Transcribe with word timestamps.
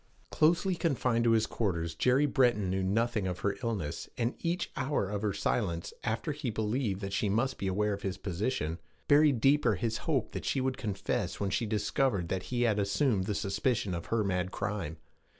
Closely 0.31 0.73
confined 0.73 1.25
to 1.25 1.29
his 1.33 1.45
quarters, 1.45 1.93
Jerry 1.93 2.25
Breton 2.25 2.71
knew 2.71 2.81
nothing 2.81 3.27
of 3.27 3.41
her 3.41 3.55
illness, 3.61 4.09
and 4.17 4.33
each 4.39 4.71
hour 4.75 5.07
of 5.07 5.21
her 5.21 5.31
silence, 5.31 5.93
after 6.03 6.31
he 6.31 6.49
believed 6.49 7.01
that 7.01 7.13
she 7.13 7.29
must 7.29 7.59
be 7.59 7.67
aware 7.67 7.93
of 7.93 8.01
his 8.01 8.17
position, 8.17 8.79
buried 9.07 9.39
deeper 9.39 9.75
his 9.75 9.99
hope 10.09 10.31
that 10.31 10.43
she 10.43 10.59
would 10.59 10.75
confess 10.77 11.39
when 11.39 11.51
she 11.51 11.67
discovered 11.67 12.29
that 12.29 12.41
he 12.49 12.63
had 12.63 12.79
assumed 12.79 13.25
the 13.25 13.35
suspicion 13.35 13.93
of 13.93 14.07
her 14.07 14.23
mad 14.23 14.49
crime. 14.49 14.97